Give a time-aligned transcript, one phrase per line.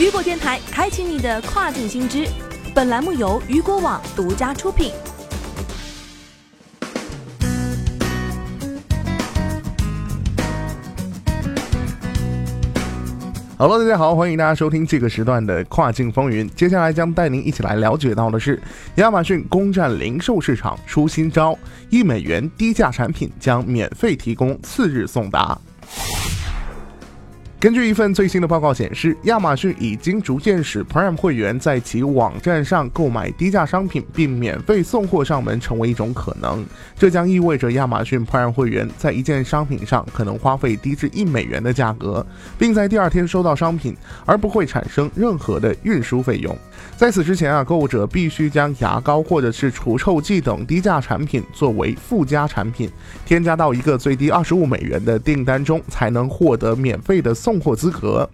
[0.00, 2.26] 雨果电台开启你的跨境新知，
[2.74, 4.92] 本栏目由雨果网独家出品。
[13.58, 16.48] Hello，大家好，欢迎大家收听这个时段的跨境风云。
[16.56, 18.58] 接下来将带您一起来了解到的是，
[18.94, 21.54] 亚马逊攻占零售市场出新招，
[21.90, 25.60] 一美元低价产品将免费提供次日送达。
[27.60, 36.64] 根据一份最新的报告显示，亚马逊已经逐渐使 Prime 会员在其网站上购买低价商品并免费送货上门成为一种可能。
[36.98, 42.26] 这将意味着亚马逊 Prime 会员在一件商品上可能花费低至一美元的价格，
[42.58, 46.56] 并在第二天收到商品，而不会产生任何的运输费用。
[46.96, 52.90] 在此之前啊，购物者必须将牙膏或者是除臭剂等低价产品作为附加产品，
[53.24, 57.60] 添加到一个最低二十五美元的订单中，才能获得免费的送。
[57.60, 58.26] 货资格。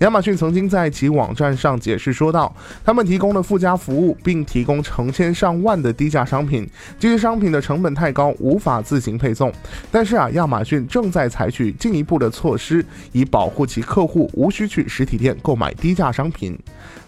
[0.00, 2.54] 亚马逊曾经在其网站上解释说道，
[2.84, 6.68] 他们提供了附加服务，并提供成千上万的低价商品。
[6.98, 9.50] 这些商品的成本太高，无法自行配送。
[9.90, 16.58] 但是啊，亚马逊正在采取进一步的措施，以保护其客户无需去实体店购买低价商品。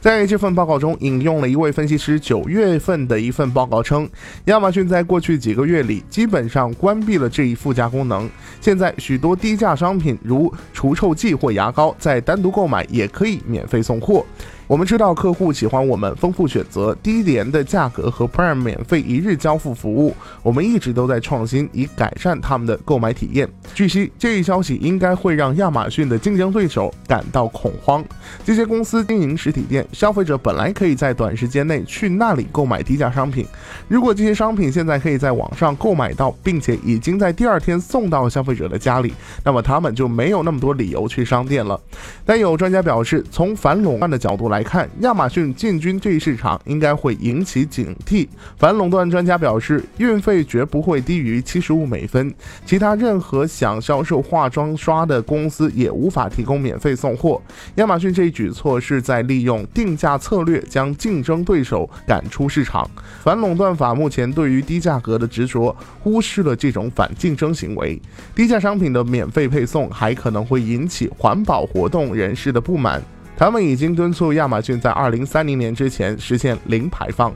[0.00, 4.08] 在这份报告中中，引用了一位分析师九月份的一份报告称，
[4.44, 8.30] 亚马逊在过去几个月里基本上关闭了这一附加功能。
[8.60, 14.24] 现在许多低价商品，如除臭剂或牙膏，在单独购买也可以免费送货。
[14.68, 20.12] 我们知道客户喜欢我们丰富选择、低廉的价格和 Prime 免费一日交付服务。
[20.42, 23.48] 我们一直都在创新，以改善他们的购买体验。
[23.76, 28.04] 据悉，这一消息应该会让亚马逊的竞争对手感到恐慌。
[28.44, 33.46] 这些公司经营实体店，消费者本来可以在短时间内去那里购买低价商品。
[33.86, 41.80] 如果这些商品现在可以在网上购买到，并且已经在第二天送到消费者的家里，那么他们就没有那么多理由去商店了。
[42.24, 48.26] 但有专家表示，从反垄断的角度来，来看，亚马逊进军这一市场应该会引起警惕。
[48.56, 52.34] 反垄断专家表示，运费绝不会低于七十五美分。
[52.64, 57.38] 其他任何想销售化妆刷的公司也无法提供免费送货。
[57.74, 62.90] 亚马逊这一举措是在利用定价策略将竞争对手赶出市场。
[63.22, 68.00] 反垄断法目前对于低价格的执着，忽视了这种反竞争行为。
[68.34, 73.02] 低价商品的免费配送还可能会引起环保活动人士的不满。
[73.36, 77.32] 他们已经敦促亚马逊在二零三零年之前实现零排放。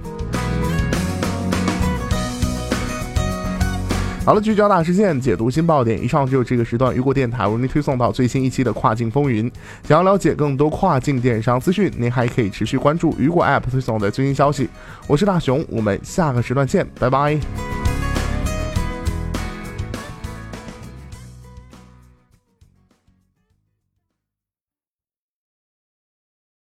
[4.25, 6.01] 好了，聚焦大事件，解读新爆点。
[6.03, 9.51] 以上就是这个时段雨果电台为您推送到最新一期的跨境风云。
[9.89, 14.69] 想要了解更多跨境电商资讯，您还可以持续关注雨果 App 推送的最新消息。
[15.07, 17.39] 我是大熊，我们下个时段见，拜拜。